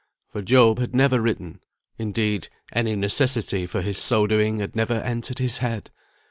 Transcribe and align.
For 0.31 0.41
Job 0.41 0.79
had 0.79 0.95
never 0.95 1.21
written; 1.21 1.59
indeed, 1.99 2.47
any 2.73 2.95
necessity 2.95 3.67
for 3.67 3.83
his 3.83 3.99
so 3.99 4.25
doing 4.25 4.57
had 4.57 4.75
never 4.75 4.95
entered 4.95 5.37
his 5.37 5.59
head. 5.59 5.91